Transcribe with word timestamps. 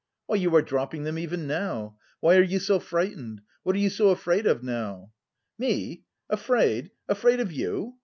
"Why, 0.25 0.37
you 0.37 0.55
are 0.55 0.63
dropping 0.63 1.03
them 1.03 1.19
even 1.19 1.45
now. 1.45 1.99
Why 2.21 2.35
are 2.37 2.41
you 2.41 2.57
so 2.57 2.79
frightened? 2.79 3.41
What 3.61 3.75
are 3.75 3.79
you 3.79 3.91
so 3.91 4.09
afraid 4.09 4.47
of 4.47 4.63
now?" 4.63 5.11
"Me 5.59 6.01
afraid? 6.27 6.89
Afraid 7.07 7.39
of 7.39 7.51
you? 7.51 7.99